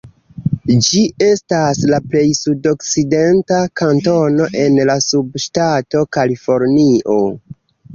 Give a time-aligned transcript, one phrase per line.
[0.87, 7.25] Ĝi estas la plej sudokcidenta kantono en la subŝtato Kalifornio.